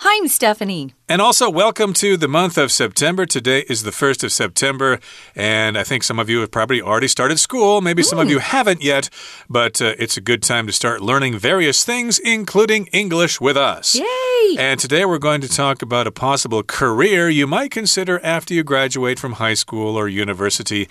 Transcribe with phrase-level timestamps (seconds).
[0.00, 0.94] Hi, I'm Stephanie.
[1.10, 3.24] And also, welcome to the month of September.
[3.26, 5.00] Today is the 1st of September,
[5.34, 7.80] and I think some of you have probably already started school.
[7.80, 9.08] Maybe some of you haven't yet,
[9.48, 13.94] but uh, it's a good time to start learning various things, including English with us.
[13.94, 14.56] Yay!
[14.58, 18.62] And today we're going to talk about a possible career you might consider after you
[18.62, 20.88] graduate from high school or university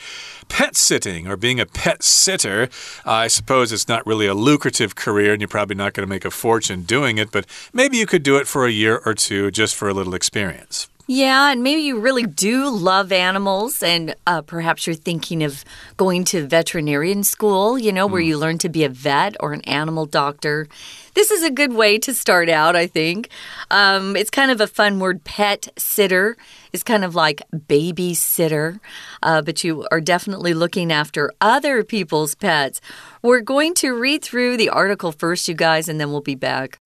[0.50, 2.70] pet sitting or being a pet sitter.
[3.06, 6.26] I suppose it's not really a lucrative career, and you're probably not going to make
[6.26, 9.52] a fortune doing it, but maybe you could do it for a year or two
[9.52, 10.88] just for a little experience.
[11.10, 15.64] Yeah, and maybe you really do love animals, and uh, perhaps you're thinking of
[15.96, 19.62] going to veterinarian school, you know, where you learn to be a vet or an
[19.62, 20.68] animal doctor.
[21.14, 23.30] This is a good way to start out, I think.
[23.72, 26.36] Um, it's kind of a fun word, pet sitter.
[26.74, 28.82] It's kind of like babysitter,
[29.24, 32.82] uh, but you are definitely looking after other people's pets.
[33.22, 36.80] We're going to read through the article first, you guys, and then we'll be back.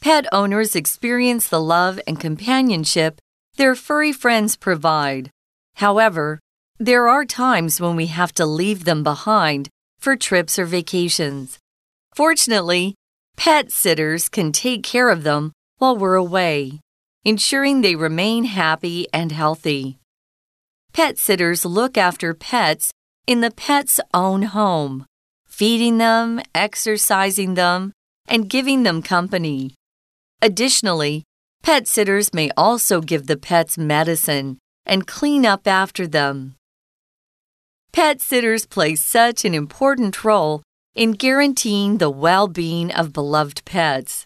[0.00, 3.20] Pet owners experience the love and companionship
[3.56, 5.30] their furry friends provide.
[5.74, 6.40] However,
[6.78, 11.58] there are times when we have to leave them behind for trips or vacations.
[12.14, 12.94] Fortunately,
[13.36, 16.80] pet sitters can take care of them while we're away,
[17.22, 19.98] ensuring they remain happy and healthy.
[20.94, 22.90] Pet sitters look after pets
[23.26, 25.04] in the pet's own home,
[25.46, 27.92] feeding them, exercising them,
[28.26, 29.74] and giving them company.
[30.42, 31.24] Additionally,
[31.62, 36.56] pet sitters may also give the pets medicine and clean up after them.
[37.92, 40.62] Pet sitters play such an important role
[40.94, 44.24] in guaranteeing the well being of beloved pets.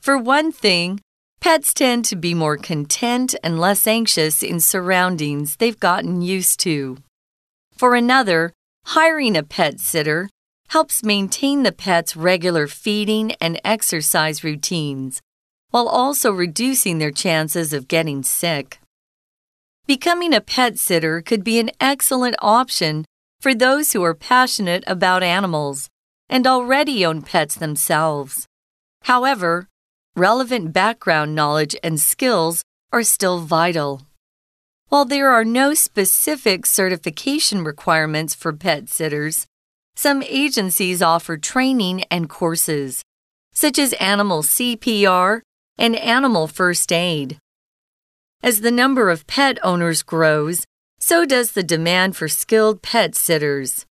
[0.00, 1.00] For one thing,
[1.40, 6.98] pets tend to be more content and less anxious in surroundings they've gotten used to.
[7.76, 8.52] For another,
[8.86, 10.28] hiring a pet sitter
[10.70, 15.20] helps maintain the pet's regular feeding and exercise routines
[15.72, 18.78] while also reducing their chances of getting sick.
[19.86, 23.04] Becoming a pet sitter could be an excellent option
[23.40, 25.88] for those who are passionate about animals
[26.28, 28.46] and already own pets themselves.
[29.04, 29.66] However,
[30.14, 32.62] relevant background knowledge and skills
[32.92, 34.02] are still vital.
[34.88, 39.46] While there are no specific certification requirements for pet sitters,
[39.96, 43.02] some agencies offer training and courses,
[43.54, 45.40] such as animal CPR
[45.78, 47.38] and animal first aid.
[48.42, 50.64] As the number of pet owners grows,
[50.98, 53.86] so does the demand for skilled pet sitters.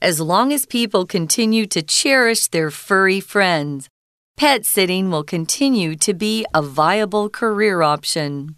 [0.00, 3.88] As long as people continue to cherish their furry friends,
[4.36, 8.56] pet sitting will continue to be a viable career option.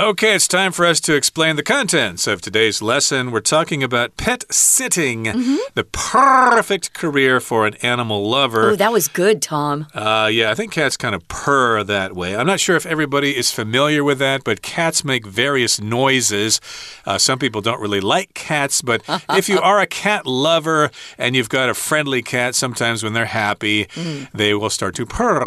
[0.00, 3.32] Okay, it's time for us to explain the contents of today's lesson.
[3.32, 5.56] We're talking about pet sitting, Mm -hmm.
[5.74, 8.70] the perfect career for an animal lover.
[8.70, 9.86] Oh, that was good, Tom.
[9.94, 12.36] Uh, yeah, I think cats kind of purr that way.
[12.36, 16.60] I'm not sure if everybody is familiar with that, but cats make various noises.
[17.04, 19.02] Uh, some people don't really like cats, but
[19.38, 23.34] if you are a cat lover and you've got a friendly cat, sometimes when they're
[23.46, 24.28] happy, mm.
[24.32, 25.42] they will start to purr,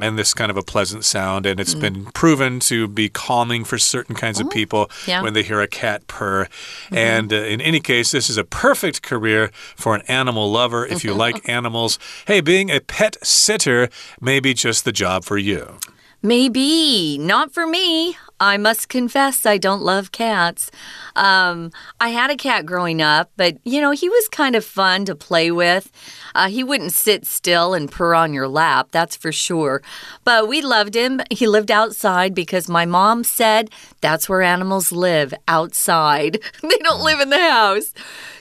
[0.00, 1.46] and this kind of a pleasant sound.
[1.46, 1.80] And it's mm.
[1.80, 5.22] been proven to be calming for certain kinds oh, of people yeah.
[5.22, 6.44] when they hear a cat purr.
[6.44, 6.94] Mm-hmm.
[6.96, 10.86] And uh, in any case, this is a perfect career for an animal lover.
[10.86, 13.88] If you like animals, hey, being a pet sitter
[14.20, 15.78] may be just the job for you.
[16.22, 17.18] Maybe.
[17.18, 18.16] Not for me.
[18.40, 20.70] I must confess, I don't love cats.
[21.14, 21.70] Um,
[22.00, 25.14] I had a cat growing up, but you know, he was kind of fun to
[25.14, 25.92] play with.
[26.34, 29.82] Uh, he wouldn't sit still and purr on your lap, that's for sure.
[30.24, 31.20] But we loved him.
[31.30, 33.68] He lived outside because my mom said
[34.00, 36.38] that's where animals live outside.
[36.62, 37.92] they don't live in the house.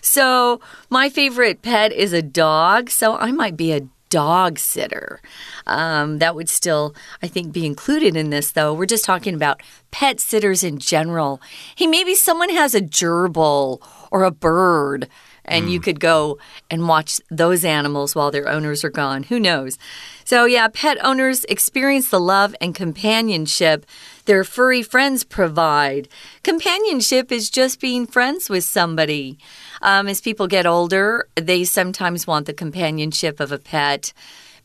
[0.01, 5.21] So, my favorite pet is a dog, so I might be a dog sitter.
[5.65, 8.73] Um, that would still, I think, be included in this, though.
[8.73, 9.61] We're just talking about
[9.91, 11.41] pet sitters in general.
[11.75, 13.81] Hey, maybe someone has a gerbil
[14.11, 15.07] or a bird.
[15.45, 15.71] And mm.
[15.71, 16.37] you could go
[16.69, 19.23] and watch those animals while their owners are gone.
[19.23, 19.79] Who knows?
[20.23, 23.87] So, yeah, pet owners experience the love and companionship
[24.25, 26.07] their furry friends provide.
[26.43, 29.39] Companionship is just being friends with somebody.
[29.81, 34.13] Um, as people get older, they sometimes want the companionship of a pet.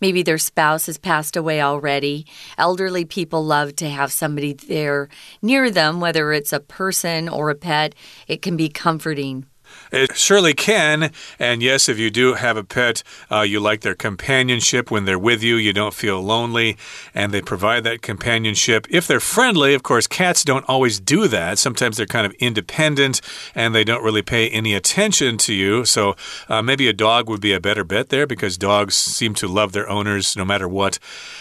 [0.00, 2.26] Maybe their spouse has passed away already.
[2.58, 5.08] Elderly people love to have somebody there
[5.40, 7.94] near them, whether it's a person or a pet.
[8.26, 9.46] It can be comforting.
[9.92, 11.12] It surely can.
[11.38, 15.18] And yes, if you do have a pet, uh, you like their companionship when they're
[15.18, 15.56] with you.
[15.56, 16.76] You don't feel lonely,
[17.14, 18.86] and they provide that companionship.
[18.90, 21.58] If they're friendly, of course, cats don't always do that.
[21.58, 23.20] Sometimes they're kind of independent
[23.54, 25.84] and they don't really pay any attention to you.
[25.84, 26.16] So
[26.48, 29.72] uh, maybe a dog would be a better bet there because dogs seem to love
[29.72, 30.98] their owners no matter what.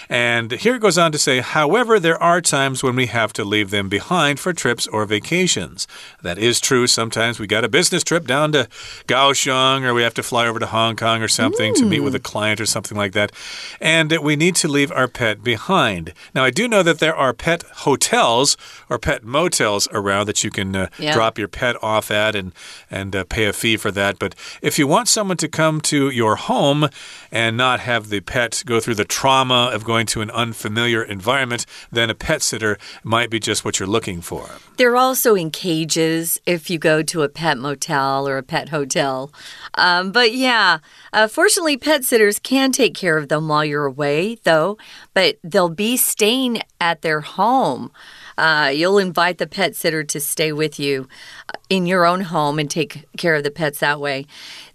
[0.10, 3.44] And here it goes on to say, however, there are times when we have to
[3.44, 5.88] leave them behind for trips or vacations.
[6.22, 6.88] That is true.
[6.88, 8.68] Sometimes we got a business trip down to
[9.08, 11.78] Kaohsiung or we have to fly over to Hong Kong or something mm.
[11.78, 12.24] to meet with a mm.
[12.24, 13.32] client or something like that.
[13.80, 16.14] And we need to leave our pet behind.
[16.36, 18.58] Now, I do know that there are pet hotels
[18.90, 21.14] or pet motels around that you can uh, yeah.
[21.14, 22.54] drop your pet off at and,
[22.90, 24.20] and uh, pay a fee for that.
[24.20, 26.90] But if you want someone to come to your home
[27.32, 31.66] and not have the pet go through the trauma of going to an unfamiliar environment,
[31.92, 34.50] then a pet sitter might be just what you're looking for.
[34.78, 39.32] They're also in cages if you go to a pet motel or a pet hotel.
[39.76, 40.80] Um, but yeah,
[41.14, 44.78] uh, fortunately, pet sitters can take care of them while you're away, though,
[45.14, 47.92] but they'll be staying at their home.
[48.38, 51.08] Uh, you'll invite the pet sitter to stay with you
[51.50, 54.26] uh, in your own home and take care of the pets that way.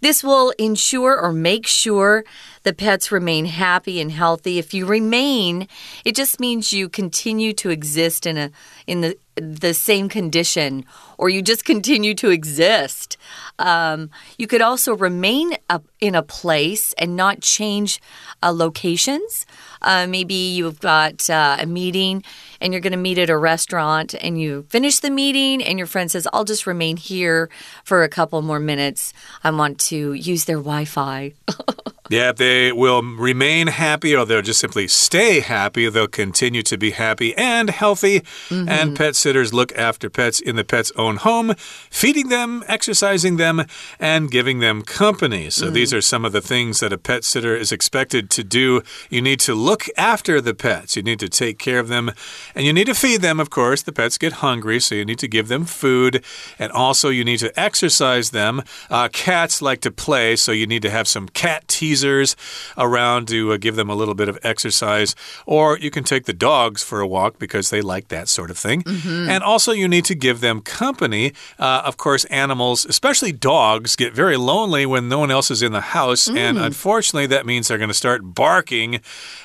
[0.01, 2.25] This will ensure or make sure
[2.63, 4.59] the pets remain happy and healthy.
[4.59, 5.69] If you remain,
[6.05, 8.51] it just means you continue to exist in a
[8.87, 10.85] in the the same condition
[11.17, 13.17] or you just continue to exist.
[13.59, 18.01] Um, you could also remain up in a place and not change
[18.43, 19.47] uh, locations.
[19.83, 22.25] Uh, maybe you've got uh, a meeting
[22.61, 25.87] and you're going to meet at a restaurant and you finish the meeting and your
[25.87, 27.49] friend says, I'll just remain here
[27.85, 29.13] for a couple more minutes.
[29.45, 31.35] I want to use their Wi Fi.
[32.09, 35.89] Yeah, they will remain happy or they'll just simply stay happy.
[35.89, 38.23] They'll continue to be happy and healthy.
[38.49, 38.71] Mm -hmm.
[38.71, 41.55] And pet sitters look after pets in the pet's own home,
[41.91, 43.65] feeding them, exercising them,
[44.01, 45.51] and giving them company.
[45.51, 45.75] So mm.
[45.75, 48.83] these are some of the things that a pet sitter is expected to do.
[49.11, 52.11] You need to look after the pets, you need to take care of them,
[52.55, 53.83] and you need to feed them, of course.
[53.85, 56.25] The pets get hungry, so you need to give them food.
[56.59, 58.63] And also, you need to exercise them.
[58.91, 62.37] Uh, cats like to play, so you need to have some cat teasers teasers
[62.77, 65.15] around to uh, give them a little bit of exercise.
[65.47, 68.59] Or you can take the dogs for a walk because they like that sort of
[68.59, 68.83] thing.
[68.87, 69.29] Mm -hmm.
[69.29, 71.33] And also, you need to give them company.
[71.59, 75.73] Uh, of course, animals, especially dogs, get very lonely when no one else is in
[75.73, 76.31] the house.
[76.31, 76.39] Mm.
[76.39, 79.01] And unfortunately, that means they're going to start barking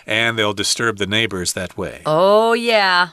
[0.05, 2.01] and they'll disturb the neighbors that way.
[2.05, 3.07] Oh, yeah.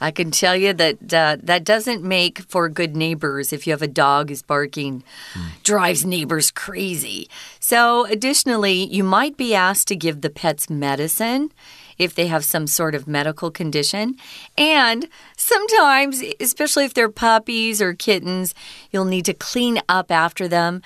[0.00, 3.82] I can tell you that uh, that doesn't make for good neighbors if you have
[3.82, 5.04] a dog who's barking,
[5.34, 5.62] mm.
[5.62, 7.28] drives neighbors crazy.
[7.58, 11.50] So, additionally, you might be asked to give the pets medicine
[11.98, 14.16] if they have some sort of medical condition.
[14.56, 15.06] And
[15.36, 18.54] sometimes, especially if they're puppies or kittens,
[18.90, 20.80] you'll need to clean up after them.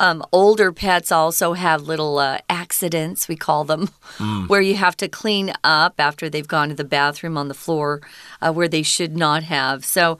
[0.00, 4.48] Um, older pets also have little uh, accidents, we call them, mm.
[4.48, 8.00] where you have to clean up after they've gone to the bathroom on the floor
[8.40, 9.84] uh, where they should not have.
[9.84, 10.18] So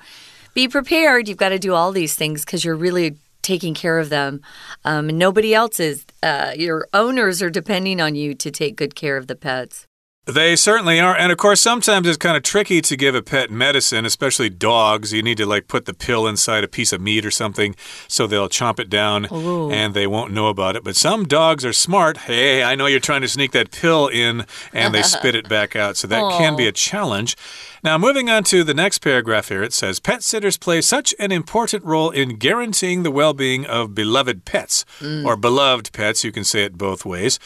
[0.52, 1.28] be prepared.
[1.28, 4.42] You've got to do all these things because you're really taking care of them.
[4.84, 6.04] Um, and nobody else is.
[6.22, 9.86] Uh, your owners are depending on you to take good care of the pets.
[10.30, 11.16] They certainly are.
[11.16, 15.12] And of course, sometimes it's kind of tricky to give a pet medicine, especially dogs.
[15.12, 17.74] You need to like put the pill inside a piece of meat or something
[18.08, 19.70] so they'll chomp it down Ooh.
[19.70, 20.84] and they won't know about it.
[20.84, 22.16] But some dogs are smart.
[22.18, 25.76] Hey, I know you're trying to sneak that pill in and they spit it back
[25.76, 25.96] out.
[25.96, 27.36] So that can be a challenge.
[27.82, 31.32] Now, moving on to the next paragraph here, it says Pet sitters play such an
[31.32, 35.24] important role in guaranteeing the well being of beloved pets, mm.
[35.24, 37.38] or beloved pets, you can say it both ways.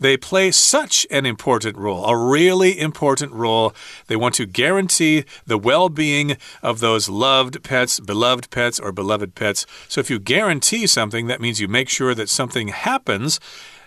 [0.00, 3.74] They play such an important role, a really important role.
[4.06, 9.34] They want to guarantee the well being of those loved pets, beloved pets, or beloved
[9.34, 9.66] pets.
[9.88, 13.40] So if you guarantee something, that means you make sure that something happens.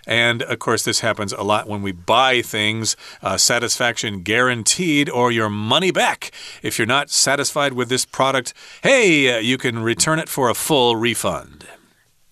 [0.06, 2.96] And of course, this happens a lot when we buy things.
[3.22, 6.30] Uh, satisfaction guaranteed or your money back.
[6.62, 10.54] If you're not satisfied with this product, hey, uh, you can return it for a
[10.54, 11.66] full refund.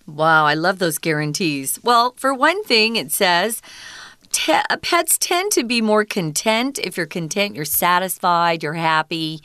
[0.07, 1.79] Wow, I love those guarantees.
[1.83, 3.61] Well, for one thing, it says,
[4.81, 6.79] pets tend to be more content.
[6.79, 9.41] If you're content, you're satisfied, you're happy.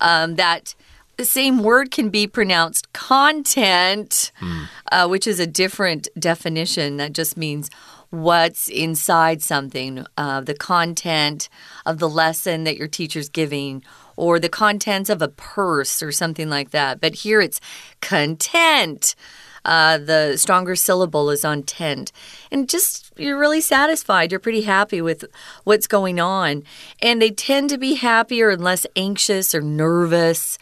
[0.00, 0.74] Um, that
[1.18, 4.68] the same word can be pronounced content, mm.
[4.92, 6.96] uh, which is a different definition.
[6.96, 7.68] That just means
[8.10, 11.48] what's inside something, uh, the content
[11.84, 13.82] of the lesson that your teacher's giving,
[14.16, 17.00] or the contents of a purse or something like that.
[17.00, 17.60] But here it's
[18.00, 19.16] content.
[19.64, 22.12] Uh, the stronger syllable is on tent.
[22.50, 24.30] And just, you're really satisfied.
[24.30, 25.24] You're pretty happy with
[25.64, 26.62] what's going on.
[27.02, 30.58] And they tend to be happier and less anxious or nervous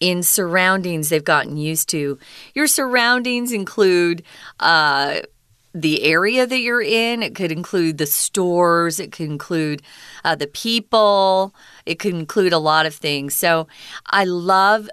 [0.00, 2.18] in surroundings they've gotten used to.
[2.54, 4.22] Your surroundings include
[4.60, 5.20] uh,
[5.74, 9.82] the area that you're in, it could include the stores, it could include
[10.24, 13.34] uh, the people, it could include a lot of things.
[13.34, 13.66] So
[14.06, 14.88] I love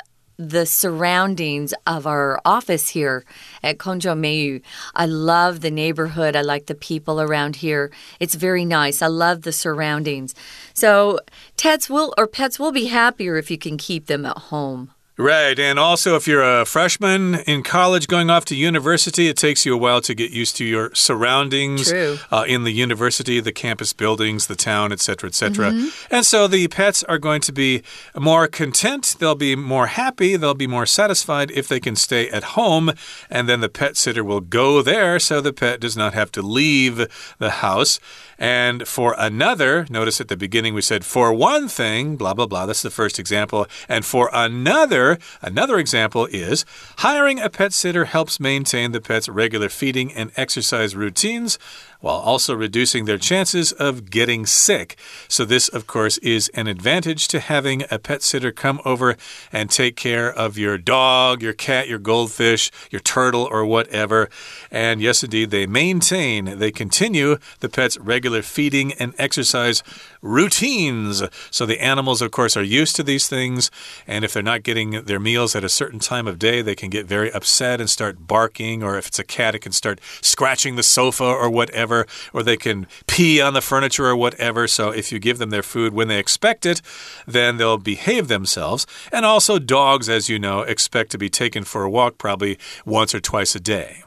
[0.50, 3.24] the surroundings of our office here
[3.62, 4.62] at Kongzhong Meiyu.
[4.96, 6.36] I love the neighborhood.
[6.36, 7.92] I like the people around here.
[8.20, 9.02] It's very nice.
[9.02, 10.34] I love the surroundings.
[10.74, 11.20] So
[11.58, 14.92] pets will or pets will be happier if you can keep them at home.
[15.18, 15.60] Right.
[15.60, 19.74] And also, if you're a freshman in college going off to university, it takes you
[19.76, 24.48] a while to get used to your surroundings uh, in the university, the campus buildings,
[24.48, 25.72] the town, etc., etc.
[25.72, 26.16] Mm -hmm.
[26.16, 27.82] And so the pets are going to be
[28.16, 29.16] more content.
[29.20, 30.38] They'll be more happy.
[30.38, 32.94] They'll be more satisfied if they can stay at home.
[33.30, 36.42] And then the pet sitter will go there so the pet does not have to
[36.42, 38.00] leave the house.
[38.42, 42.66] And for another, notice at the beginning we said for one thing, blah, blah, blah.
[42.66, 43.66] That's the first example.
[43.88, 45.01] And for another,
[45.42, 46.66] another example is
[46.98, 51.58] hiring a pet sitter helps maintain the pet's regular feeding and exercise routines
[52.02, 54.98] while also reducing their chances of getting sick.
[55.28, 59.16] So, this, of course, is an advantage to having a pet sitter come over
[59.54, 64.30] and take care of your dog, your cat, your goldfish, your turtle, or whatever.
[64.70, 69.84] And yes, indeed, they maintain, they continue the pet's regular feeding and exercise
[70.22, 71.24] routines.
[71.52, 73.70] So, the animals, of course, are used to these things.
[74.08, 76.90] And if they're not getting their meals at a certain time of day, they can
[76.90, 78.82] get very upset and start barking.
[78.82, 82.44] Or if it's a cat, it can start scratching the sofa or whatever whatever, or
[82.44, 84.68] they can pee on the furniture or whatever.
[84.68, 86.82] So if you give them their food when they expect it,
[87.28, 88.88] then they'll behave themselves.
[89.12, 93.14] And also, dogs, as you know, expect to be taken for a walk probably once
[93.14, 94.04] or twice a day.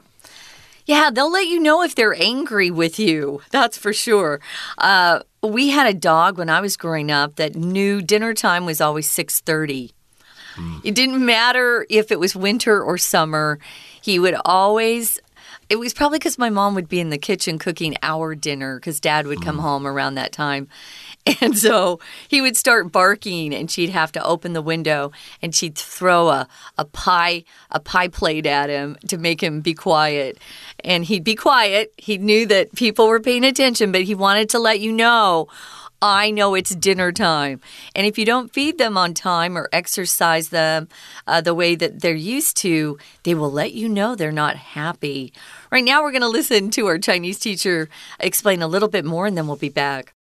[0.86, 3.40] Yeah, they'll let you know if they're angry with you.
[3.50, 4.40] That's for sure.
[4.76, 8.80] Uh, we had a dog when I was growing up that knew dinner time was
[8.82, 9.92] always 6:30.
[10.56, 10.80] Mm.
[10.84, 13.58] It didn't matter if it was winter or summer.
[14.00, 15.18] He would always
[15.68, 19.00] it was probably because my mom would be in the kitchen cooking our dinner because
[19.00, 19.62] dad would come mm.
[19.62, 20.68] home around that time.
[21.40, 25.74] And so he would start barking and she'd have to open the window and she'd
[25.74, 30.36] throw a, a pie a pie plate at him to make him be quiet.
[30.80, 31.94] And he'd be quiet.
[31.96, 35.48] He knew that people were paying attention, but he wanted to let you know
[36.03, 37.59] I know it's dinner time.
[37.93, 40.87] And if you don't feed them on time or exercise them
[41.27, 45.33] uh, the way that they're used to, they will let you know they're not happy.
[45.69, 47.89] Right now, we're going to listen to our Chinese teacher
[48.19, 50.13] explain a little bit more, and then we'll be back.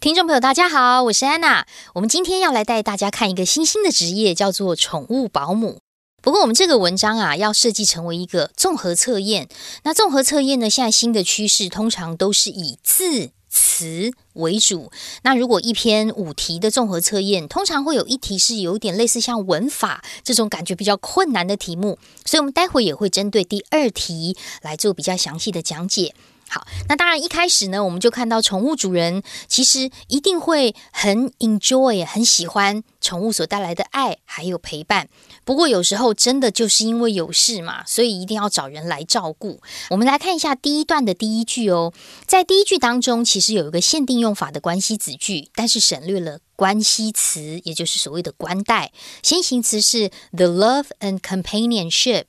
[0.00, 1.66] 听众朋友，大家好，我是安娜。
[1.94, 5.78] 我们今天要来带大家看一个新兴的职业，叫做宠物保姆。
[6.20, 9.48] 不过，我们这个文章啊，要设计成为一个综合测验。
[9.84, 14.91] 那综合测验呢，现在新的趋势通常都是以字 词为主。
[15.23, 26.13] 那如果一篇五题的综合测验，通常会有一题是有点类似像文法这种感觉比较困难的题目，所以我们待会也会针对第二题来做比较详细的讲解。
[26.51, 35.09] 好，那当然一开始呢，我们就看到宠物主人其实一定会很 enjoy，很喜欢宠物所带来的爱还有陪伴。
[35.45, 39.61] 不过有时候真的就是因为有事嘛，所以一定要找人来照顾。
[39.89, 41.93] 我们来看一下第一段的第一句哦，
[42.25, 48.91] 在第一句当中，其实有一个限定用法的关系子句，但是省略了关系词，也就是所谓的关代。
[49.23, 52.25] 先行词是 the love and companionship，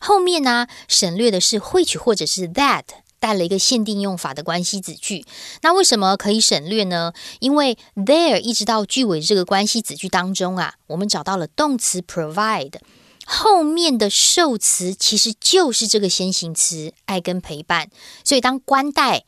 [0.00, 2.84] 后面呢省略的是 which 或者是 that。
[3.22, 5.24] 带了一个限定用法的关系子句，
[5.60, 7.12] 那为什么可以省略呢？
[7.38, 12.74] 因为 there 一直到句尾这个关系子句当中啊，我们找到了动词 provide，
[13.24, 17.88] 后面的受词其实就是这个先行词爱跟陪伴，
[18.24, 19.22] 所以当关带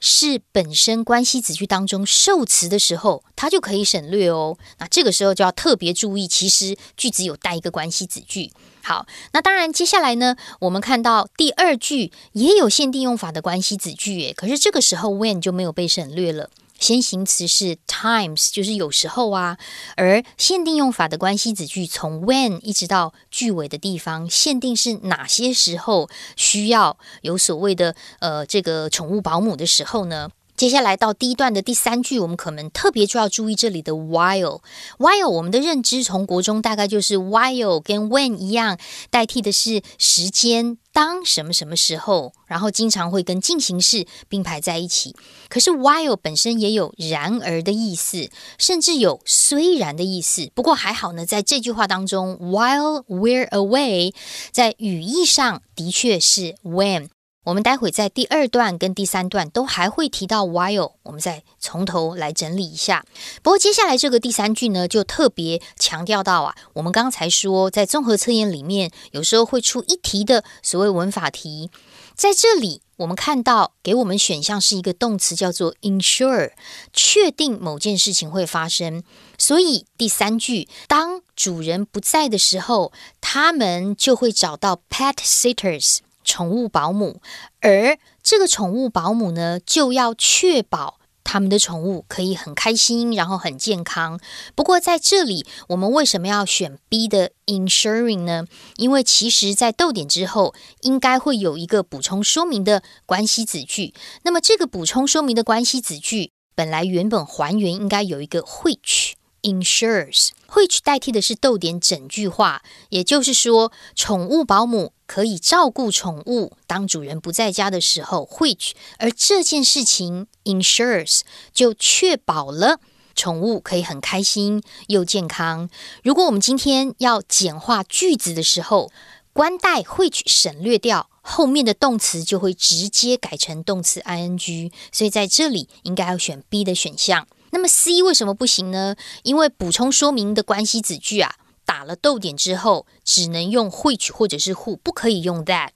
[0.00, 4.56] 是本身关系子句当中受词的时候，它就可以省略哦。
[4.78, 8.52] 那这个时候就要特别注意，其实句子有带一个关系子句。
[8.82, 19.58] 好，那当然，接下来呢，我们看到第二句也有限定用法的关系子句，诶，可是这个时候 when 就没有被省略了，先行词是 times，就是有时候啊，
[19.96, 30.30] 而限定用法的关系子句从 when 一直到句尾的地方，限定是哪些时候需要有所谓的呃这个宠物保姆的时候呢？
[30.56, 34.62] 接下来到第一段的第三句，我们可能特别就要注意这里的 while。
[34.98, 38.78] while 我们的认知从国中大概就是 while 跟 when 一样，
[39.10, 45.14] 代替的是时间，当什么什么时候，然后经常会跟进行式并排在一起。
[45.50, 50.50] 可是 while 本身也有然而的意思，甚至有虽然的意思。
[50.54, 54.14] 不过还好呢，在这句话当中，while we're away，
[54.52, 57.08] 在语义上的确是 when。
[57.46, 63.04] 我们待会在第二段跟第三段都还会提到 while，我们再从头来整理一下。
[63.40, 71.70] 不过接下来这个第三句呢，就特别强调到啊，我们刚才说在综合测验里面，有时候会出一题的所谓文法题，
[72.16, 76.50] 在这里我们看到给我们选项是一个动词叫做 ensure，
[76.92, 79.04] 确定某件事情会发生。
[79.38, 85.98] 所以第三句，当主人不在的时候，他们就会找到 pet sitters。
[86.26, 87.22] 宠物保姆，
[87.60, 94.20] 而这个宠物保姆呢，就要确保他们的宠物可以很开心，然后很健康。
[94.54, 98.44] 不过在这里，我们为什么要选 B 的 ensuring 呢？
[98.76, 103.94] 因为其实，在逗点之后，应该会有一个补充说明的关系子句。
[104.22, 109.12] 那么，这个补充说明的关系子句，本来原本还原应该有一个 which。
[109.46, 121.20] Ensures，which 代替的是逗点整句话，也就是说，宠物保姆可以照顾宠物，当主人不在家的时候，which 而这件事情 ensures
[121.54, 122.80] 就确保了
[123.14, 125.70] 宠物可以很开心又健康。
[126.02, 128.90] 如果我们今天要简化句子的时候，
[129.32, 137.28] 关带 which 省略掉，后面的动词就会直接改成动词 ing，所以在这里应该要选 B 的选项。
[137.56, 138.96] 那么 C 为什么不行呢？
[139.22, 145.70] 因为补充说明的关系子句啊，打了逗点之后，只能用 which 或者是 who，不可以用 that。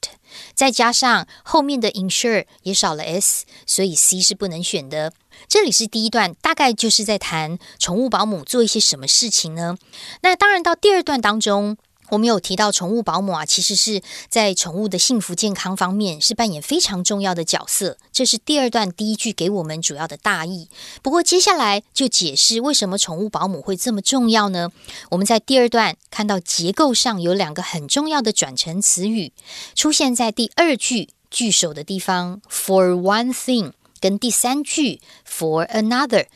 [0.54, 5.14] 再加上后面的 ensure 也少了 s，所以 C 是不能选的。
[5.48, 9.78] 这里是第一段，大概就是在谈宠物保姆做一些什么事情呢？
[10.20, 11.78] 那当然到第二段当中。
[12.10, 17.96] 我们有提到宠物保姆啊，其实是在宠物的幸福健康方面是扮演非常重要的角色。
[18.12, 20.68] 这是第二段第一句给我们主要的大意。
[21.02, 24.70] 不过接下来就解释为什么宠物保姆会这么重要呢？
[25.10, 29.32] 我们在第二段看到结构上有两个很重要的转成词语
[29.74, 36.26] 出现在第二句句首的地方，for one thing，跟第三句 for another。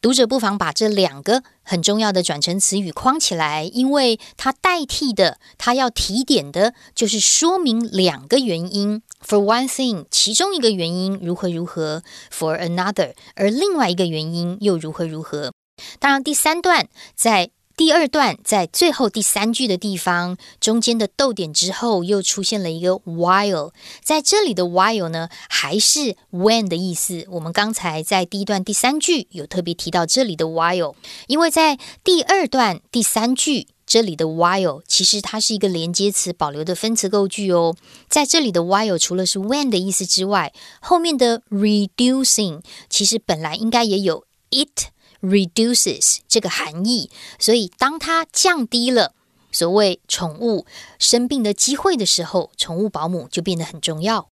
[0.00, 9.02] 读者不妨把这两个很重要的转成词语框起来，因为它代替的，它要提点的就是说明两个原因。
[9.22, 12.02] For one thing，其中一个原因如何如何
[12.32, 15.52] ；For another，而另外一个原因又如何如何。
[15.98, 17.50] 当然，第三段在。
[17.80, 23.72] 第二段在最后第三句的地方，中间的逗点之后又出现了一个 while，
[24.02, 27.26] 在这里的 while 呢，还是 when 的意思。
[27.30, 30.94] 我们刚才在第一段第三句有特别提到这里的 while，
[31.26, 37.74] 因为在第二段第三句这里的 while 其实它是一个连接词保留的分词构句哦。
[38.10, 40.52] 在这里的 while 除了是 when 的意思之外，
[40.82, 44.90] 后面的 reducing 其实本来应该也有 it。
[45.21, 49.13] reduces 这个含义，所以当它降低了
[49.51, 50.65] 所谓宠物
[50.99, 54.29] 生病的机会的时候，宠物保姆就变得很重要。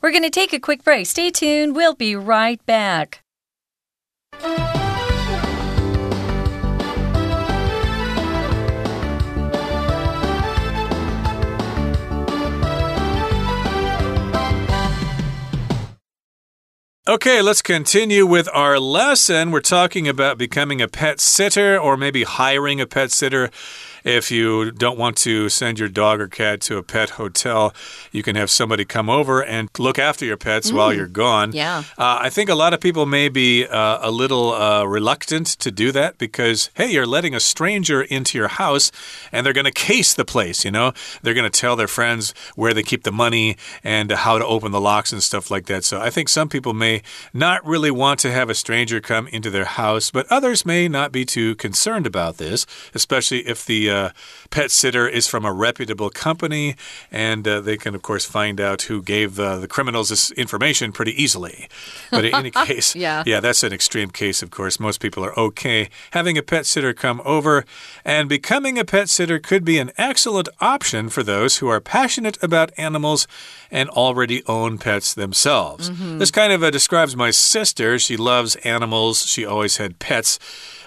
[0.00, 1.06] We're going to take a quick break.
[1.06, 1.74] Stay tuned.
[1.74, 3.20] We'll be right back.
[17.07, 19.51] Okay, let's continue with our lesson.
[19.51, 23.51] We're talking about becoming a pet sitter or maybe hiring a pet sitter.
[24.05, 27.73] If you don't want to send your dog or cat to a pet hotel,
[28.11, 30.75] you can have somebody come over and look after your pets mm.
[30.75, 31.53] while you're gone.
[31.53, 31.79] Yeah.
[31.97, 35.71] Uh, I think a lot of people may be uh, a little uh, reluctant to
[35.71, 38.91] do that because, hey, you're letting a stranger into your house
[39.31, 40.93] and they're going to case the place, you know?
[41.23, 44.71] They're going to tell their friends where they keep the money and how to open
[44.71, 45.83] the locks and stuff like that.
[45.83, 47.01] So I think some people may
[47.33, 51.11] not really want to have a stranger come into their house, but others may not
[51.11, 54.09] be too concerned about this, especially if the uh,
[54.49, 56.75] pet sitter is from a reputable company,
[57.11, 60.91] and uh, they can, of course, find out who gave the, the criminals this information
[60.91, 61.67] pretty easily.
[62.11, 63.23] But in any case, yeah.
[63.25, 64.79] yeah, that's an extreme case, of course.
[64.79, 67.65] Most people are okay having a pet sitter come over,
[68.03, 72.41] and becoming a pet sitter could be an excellent option for those who are passionate
[72.43, 73.27] about animals
[73.71, 75.89] and already own pets themselves.
[75.89, 76.19] Mm -hmm.
[76.19, 77.99] This kind of uh, describes my sister.
[77.99, 80.39] She loves animals, she always had pets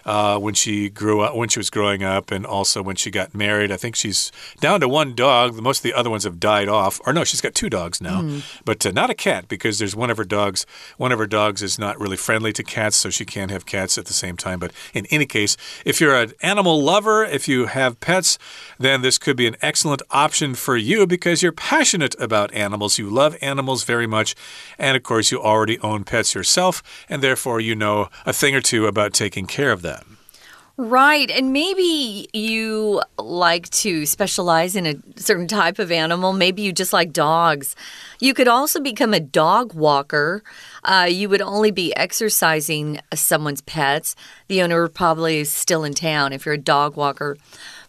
[0.08, 3.34] uh, when she grew up, when she was growing up, and also when she got
[3.34, 3.70] married.
[3.70, 5.60] I think she's down to one dog.
[5.60, 6.98] Most of the other ones have died off.
[7.04, 8.42] Or no, she's got two dogs now, mm.
[8.64, 10.64] but uh, not a cat because there's one of her dogs.
[10.96, 13.98] One of her dogs is not really friendly to cats, so she can't have cats
[13.98, 14.58] at the same time.
[14.58, 18.38] But in any case, if you're an animal lover, if you have pets,
[18.78, 22.96] then this could be an excellent option for you because you're passionate about animals.
[22.96, 24.34] You love animals very much,
[24.78, 28.62] and of course, you already own pets yourself, and therefore you know a thing or
[28.62, 29.97] two about taking care of them.
[30.80, 31.28] Right.
[31.28, 36.32] And maybe you like to specialize in a certain type of animal.
[36.32, 37.74] Maybe you just like dogs.
[38.20, 40.44] You could also become a dog walker.
[40.84, 44.14] Uh, you would only be exercising someone's pets.
[44.46, 47.36] The owner probably is still in town if you're a dog walker.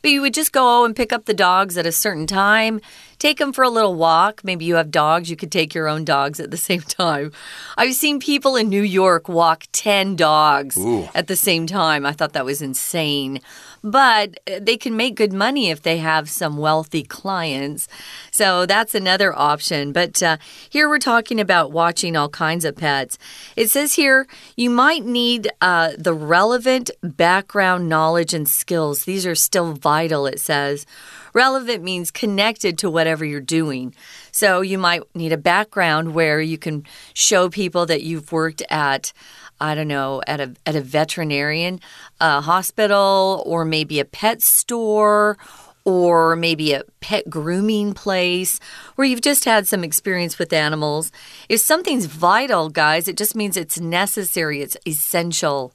[0.02, 2.82] But you would just go and pick up the dogs at a certain time
[3.20, 4.42] take them for a little walk.
[4.44, 7.32] Maybe you have dogs, you could take your own dogs at the same time.
[7.78, 11.08] I've seen people in New York walk 10 dogs Ooh.
[11.14, 12.06] at the same time.
[12.06, 13.42] I thought that was insane.
[13.82, 17.88] But uh, they can make good money if they have some wealthy clients.
[18.32, 19.94] So that's another option.
[19.94, 20.38] But uh,
[20.70, 23.18] here we're talking about watching all kinds of pets.
[23.56, 29.06] It says here you might need uh, the relevant background knowledge and skills.
[29.06, 30.86] These are still vital, it says.
[31.34, 33.94] Relevant means connected to whatever you're doing.
[34.32, 39.14] So you might need a background where you can show people that you've worked at.
[39.62, 41.82] I don't know, at a at a veterinarian
[42.22, 45.38] uh, hospital or maybe a pet store
[45.84, 48.60] or maybe a pet grooming place
[48.96, 51.12] where you've just had some experience with animals.
[51.48, 55.74] If something's vital, guys, it just means it's necessary, it's essential.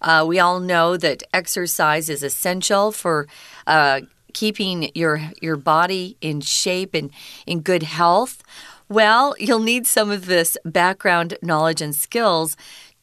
[0.00, 3.26] Uh, we all know that exercise is essential for
[3.66, 4.02] uh,
[4.34, 7.10] keeping your your body in shape and
[7.46, 8.42] in good health,
[8.88, 12.56] well, you'll need some of this background knowledge and skills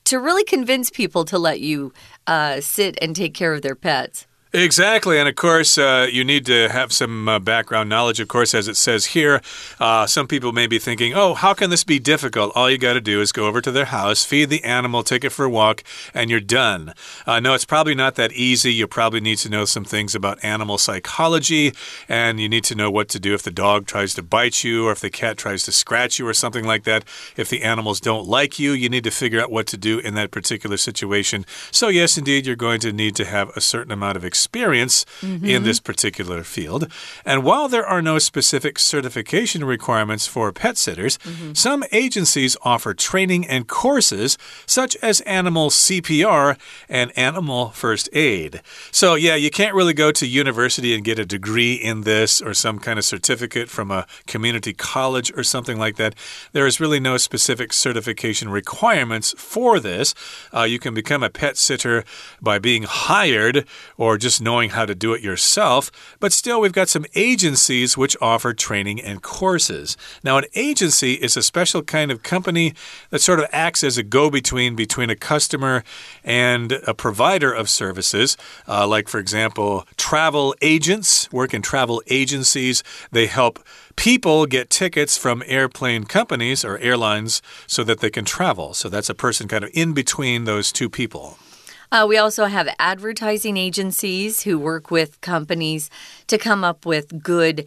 [0.04, 1.94] to really convince people to let you
[2.28, 4.28] uh, sit and take care of their pets.
[4.54, 5.18] Exactly.
[5.18, 8.68] And of course, uh, you need to have some uh, background knowledge, of course, as
[8.68, 9.42] it says here.
[9.80, 12.52] Uh, some people may be thinking, oh, how can this be difficult?
[12.54, 15.24] All you got to do is go over to their house, feed the animal, take
[15.24, 16.94] it for a walk, and you're done.
[17.26, 18.74] Uh, no, it's probably not that easy.
[18.74, 21.72] You probably need to know some things about animal psychology,
[22.10, 24.86] and you need to know what to do if the dog tries to bite you
[24.88, 27.06] or if the cat tries to scratch you or something like that.
[27.38, 30.14] If the animals don't like you, you need to figure out what to do in
[30.16, 31.46] that particular situation.
[31.72, 35.06] So, yes, indeed, you're going to need to have a certain amount of experience experience
[35.22, 35.48] mm -hmm.
[35.48, 35.70] in Mm-hmm.
[35.70, 36.84] this particular field.
[37.26, 41.58] And while there are no specific certification requirements for pet sitters, mm -hmm.
[41.58, 46.58] some agencies offer training and courses such as animal CPR
[46.90, 48.62] and animal first aid.
[48.92, 52.54] So, yeah, you can't really go to university and get a degree in this or
[52.54, 56.14] some kind of certificate from a community college or something like that.
[56.52, 60.16] There is really no specific certification requirements for this.
[60.58, 62.04] Uh, you can become a pet sitter
[62.42, 63.58] by being hired
[63.98, 65.92] or just just knowing how to do it yourself,
[66.22, 69.98] but still, we've got some agencies which offer training and courses.
[70.24, 72.74] Now, an agency is a special kind of company
[73.10, 75.84] that sort of acts as a go between between a customer
[76.24, 78.38] and a provider of services.
[78.70, 83.60] Uh, like, for example, travel agents work in travel agencies, they help
[83.98, 88.74] people get tickets from airplane companies or airlines so that they can travel.
[88.74, 91.38] So that's a person kind of in between those two people.
[91.92, 95.90] Uh, we also have advertising agencies who work with companies
[96.28, 97.62] to come up with good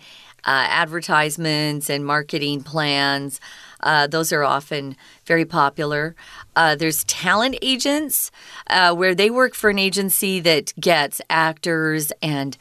[0.46, 3.38] uh, advertisements and marketing plans.
[3.82, 6.14] Uh, those are often very popular.
[6.56, 8.30] Uh, there's talent agents
[8.68, 12.56] uh, where they work for an agency that gets actors and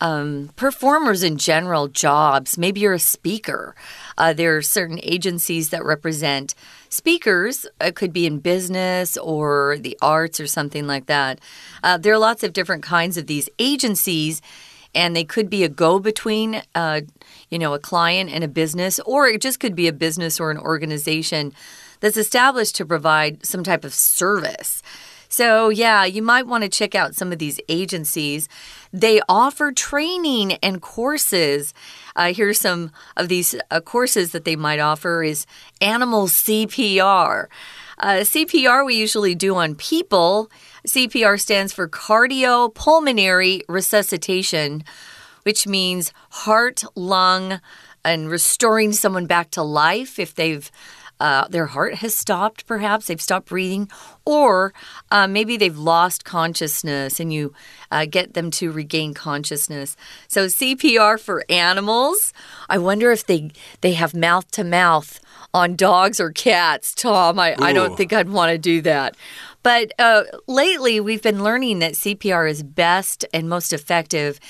[0.00, 2.56] um, performers in general jobs.
[2.56, 3.74] Maybe you're a speaker.
[4.16, 6.54] Uh, there are certain agencies that represent
[6.88, 7.66] speakers.
[7.80, 11.40] It could be in business or the arts or something like that.
[11.82, 14.42] Uh, there are lots of different kinds of these agencies,
[14.94, 17.02] and they could be a go between, uh,
[17.48, 20.50] you know, a client and a business, or it just could be a business or
[20.50, 21.52] an organization
[22.00, 24.82] that's established to provide some type of service.
[25.32, 28.48] So, yeah, you might want to check out some of these agencies.
[28.92, 31.72] They offer training and courses.
[32.16, 35.46] Uh, here's some of these uh, courses that they might offer is
[35.80, 37.46] animal CPR.
[37.98, 40.50] Uh, CPR we usually do on people.
[40.86, 44.82] CPR stands for cardiopulmonary resuscitation,
[45.44, 47.60] which means heart, lung,
[48.04, 50.70] and restoring someone back to life if they've
[51.20, 53.90] uh, their heart has stopped, perhaps they've stopped breathing,
[54.24, 54.72] or
[55.10, 57.52] uh, maybe they've lost consciousness and you
[57.90, 59.96] uh, get them to regain consciousness.
[60.28, 62.32] So CPR for animals.
[62.68, 63.50] I wonder if they
[63.82, 65.20] they have mouth to mouth
[65.52, 66.94] on dogs or cats.
[66.94, 69.16] Tom, I, I don't think I'd want to do that.
[69.62, 74.40] But uh, lately, we've been learning that CPR is best and most effective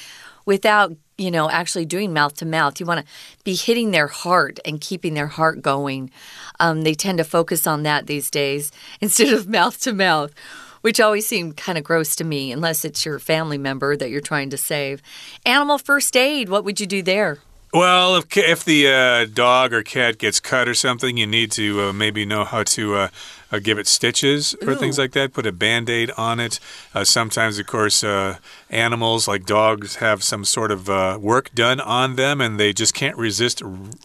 [0.47, 2.81] without you know, actually doing mouth to mouth.
[2.81, 3.13] You want to
[3.45, 6.11] be hitting their heart and keeping their heart going.
[6.59, 10.35] Um, they tend to focus on that these days instead of mouth to mouth
[10.83, 14.23] which always seemed kind of gross to me, unless it's your family member that you're
[14.23, 15.03] trying to save.
[15.45, 17.37] Animal first aid, what would you do there?
[17.75, 21.83] Well, if, if the uh, dog or cat gets cut or something, you need to
[21.83, 23.09] uh, maybe know how to uh,
[23.53, 26.61] uh, give it stitches or things like that, put a band aid on it.
[26.95, 28.37] Uh, sometimes, of course, uh,
[28.69, 32.95] animals like dogs have some sort of uh, work done on them and they just
[32.95, 33.63] can't resist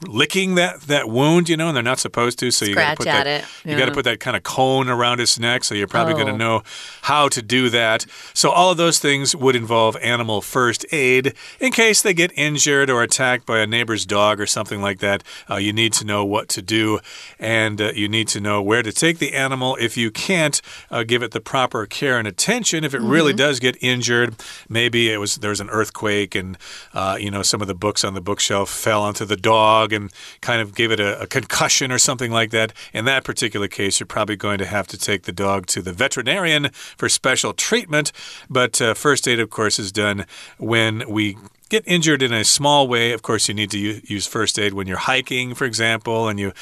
[0.07, 2.51] licking that, that wound, you know, and they're not supposed to.
[2.51, 3.45] So you got to put that, it.
[3.63, 5.63] You got to put that kind of cone around its neck.
[5.63, 6.37] So you're probably going to Oh.
[6.37, 6.63] know
[7.03, 8.05] how to do that.
[8.33, 12.89] So all of those things would involve animal first aid in case they get injured
[12.89, 15.23] or attacked by a neighbor's dog or something like that.
[15.49, 16.99] Uh, you need to know what to do
[17.39, 19.77] and uh, you need to know where to take the animal.
[19.79, 23.59] If you can't uh, give it the proper care and attention, if it really does
[23.59, 24.35] get injured,
[24.69, 26.57] maybe it was there was an earthquake and
[26.93, 30.11] uh, you know some of the books on the bookshelf fell onto the dog and
[30.41, 32.73] kind of gave it a, a concussion or something like that.
[32.93, 35.93] In that particular case, you're probably going to have to take the dog to the
[35.93, 38.11] veterinarian for special treatment.
[38.49, 40.25] But uh, first aid, of course, is done
[40.57, 41.37] when we
[41.69, 43.11] get injured in a small way.
[43.11, 46.53] Of course, you need to use first aid when you're hiking, for example, and you,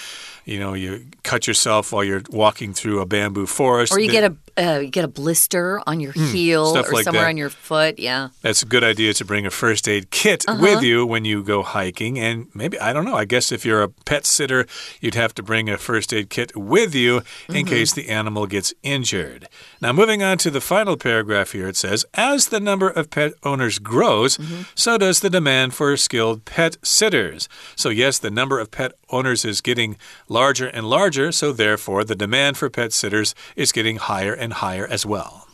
[0.45, 3.93] you know, you cut yourself while you're walking through a bamboo forest.
[3.93, 7.23] Or you get a uh, you get a blister on your heel or like somewhere
[7.23, 7.29] that.
[7.29, 7.99] on your foot.
[7.99, 8.29] Yeah.
[8.41, 10.61] That's a good idea to bring a first aid kit Uh-huh.
[10.61, 12.19] with you when you go hiking.
[12.19, 14.65] And maybe, I don't know, I guess if you're a pet sitter,
[15.01, 17.23] you'd have to bring a first aid kit with you in
[17.63, 17.67] Mm-hmm.
[17.67, 19.47] case the animal gets injured.
[19.81, 23.33] Now, moving on to the final paragraph here, it says As the number of pet
[23.43, 24.61] owners grows, Mm-hmm.
[24.75, 27.47] so does the demand for skilled pet sitters.
[27.75, 32.15] So, yes, the number of pet owners is getting larger and larger, so therefore the
[32.15, 35.47] demand for pet sitters is getting higher and higher as well.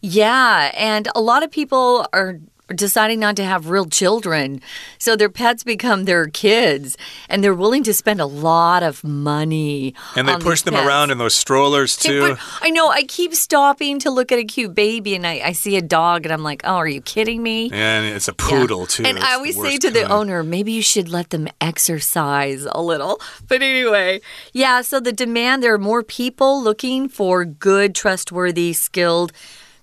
[0.00, 4.60] Yeah, and a lot of people are deciding not to have real children.
[4.98, 6.96] So their pets become their kids
[7.28, 9.94] and they're willing to spend a lot of money.
[10.16, 10.86] And they push them pets.
[10.86, 12.36] around in those strollers, too.
[12.62, 12.88] I know.
[12.88, 16.24] I keep stopping to look at a cute baby, and I, I see a dog,
[16.24, 18.48] and I'm like, "Oh, are you kidding me?" And it's a Yeah.
[18.48, 19.04] poodle, too.
[19.04, 23.20] And I always say to the owner, maybe you should let them exercise a little.
[23.48, 24.20] But anyway,
[24.52, 29.32] yeah, so the demand, there are more people looking for good, trustworthy, skilled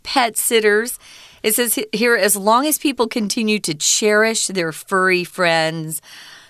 [0.03, 0.97] pet sitters.
[1.43, 6.01] It says here, as long as people continue to cherish their furry friends,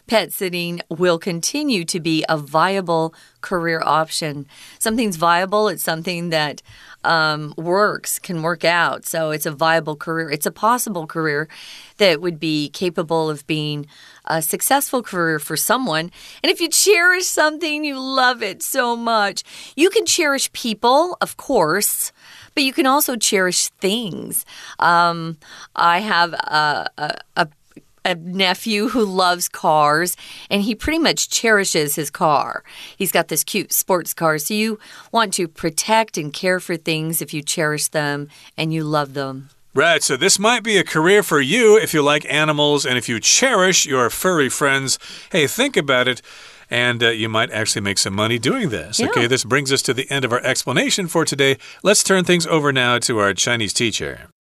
[0.08, 4.46] pet sitting will continue to be a viable career option.
[4.80, 6.62] Something's viable, it's something that
[7.04, 9.06] um, works, can work out.
[9.06, 10.30] So it's a viable career.
[10.30, 11.48] It's a possible career
[11.98, 13.88] that would be capable of being
[14.26, 16.12] a successful career for someone.
[16.44, 19.44] And if you cherish something, you love it so much.
[19.76, 22.12] You can cherish people, of course.
[22.54, 24.46] But you can also cherish things.
[24.80, 25.38] Um,
[25.76, 27.48] I have a, a, a
[28.04, 30.18] a nephew who loves cars
[30.50, 32.64] and he pretty much cherishes his car.
[32.98, 34.38] He's got this cute sports car.
[34.40, 34.80] So you
[35.12, 39.50] want to protect and care for things if you cherish them and you love them.
[39.74, 43.08] Right, so this might be a career for you if you like animals and if
[43.08, 45.00] you cherish your furry friends.
[45.32, 46.22] Hey, think about it.
[46.72, 49.00] And uh, you might actually make some money doing this.
[49.00, 49.10] Yeah.
[49.10, 51.58] Okay, this brings us to the end of our explanation for today.
[51.84, 54.31] Let's turn things over now to our Chinese teacher.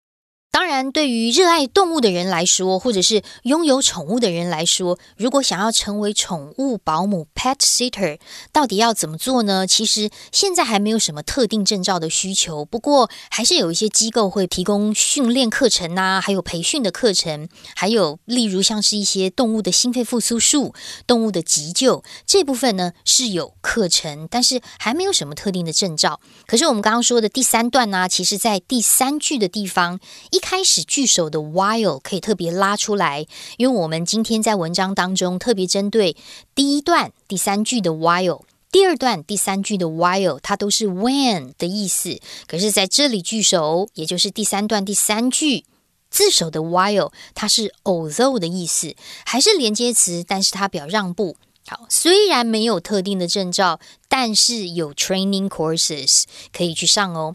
[0.52, 8.20] 当然，对于热爱动物的人来说，或者是拥有宠物的人来说，如果想要成为宠物保姆 （pet sitter），
[8.52, 9.66] 到底要怎么做呢？
[9.66, 20.74] 其实现在还没有什么特定证照的需求，不过还是有一些机构会提供训练课程呐、还有培训的课程，还有例如像是一些动物的心肺复苏术、
[21.08, 26.20] 动物的急救这部分呢是有课程，但是还没有什么特定的证照。
[26.46, 29.98] 可是我们刚刚说的第三段呢、其实在第三句的地方，
[30.32, 33.26] 一开始句首的 while 可以特别拉出来，
[33.58, 36.18] 因为我们今天在文章当中特别针对
[36.54, 38.42] 第一段第三句的 while。
[38.72, 45.66] 第二段第三句的 while，它都是 when 的意思，可是在这里句首，也就是第三段第三句
[46.10, 51.36] 字首的 while，它是 although 的意思，还是连接词，但是它表让步。
[51.74, 53.80] 好，虽然没有特定的证照，
[54.10, 57.34] 但是有 training courses 可以去上哦。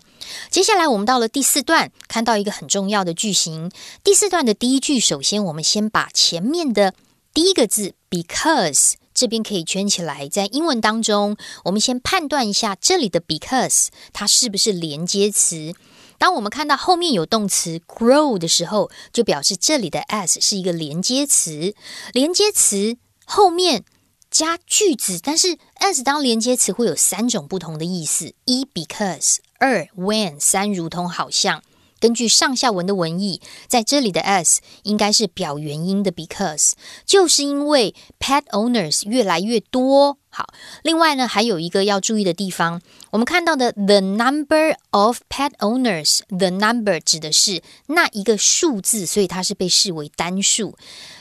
[0.50, 3.72] 接下来我们到了第四段，看到一个很重要的句型。
[4.04, 6.92] 第四段的第一句，首先我们先把前面的
[7.32, 15.74] 第一个字 because 这边可以圈起来，在英文当中，我们先判断一下这里的 because 它是不是连接词。
[16.18, 21.74] 当我们看到后面有动词 grow 的时候，就表示这里的 as 是一个连接词。
[22.12, 23.82] 连接词后面
[24.36, 31.62] 加句子，但是 as 当连接词会有三种不同的意思：一 because，二 when，三如同好像。
[31.98, 36.72] 根据上下文的文意，在这里的 as 应该是表原因的 because，
[37.06, 40.18] 就是因为 pet owners 越来越多。
[40.28, 42.82] 好，另外呢，还有一个要注意的地方，
[43.16, 50.76] 我们看到的 the number of pet owners，the number 指的是那一个数字，所以它是被视为单数。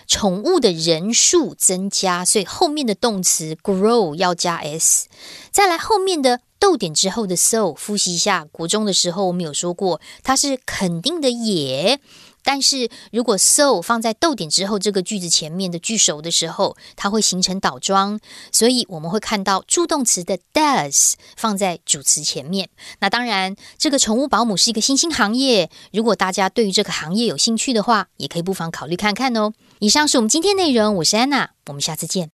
[0.05, 5.07] 宠物的人数增加，所以后面的动词 grow 要加 s。
[5.51, 12.01] 再来后面的逗点之后的 so，复习一下，国中的时候我们有说过，它是肯定的也。
[12.45, 18.19] 但是如果 so 放在逗点之后这个句子前面的句首的时候，它会形成倒装，
[18.51, 22.69] 所以我们会看到助动词的 does 放在主词前面。
[22.99, 29.51] 那当然，这个宠物保姆是一个新兴行业，如果大家对于这个行业有兴趣的话，也可以不妨考虑看看哦。
[29.79, 32.34] 以上是我们今天内容，我是安娜，我们下次见。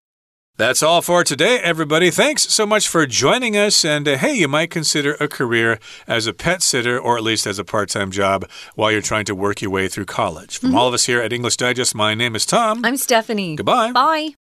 [0.60, 2.10] That's all for today, everybody.
[2.10, 3.82] Thanks so much for joining us.
[3.82, 7.46] And uh, hey, you might consider a career as a pet sitter or at least
[7.46, 10.58] as a part time job while you're trying to work your way through college.
[10.58, 10.78] From mm -hmm.
[10.78, 12.84] all of us here at English Digest, my name is Tom.
[12.84, 13.56] I'm Stephanie.
[13.56, 13.92] Goodbye.
[13.92, 14.39] Bye.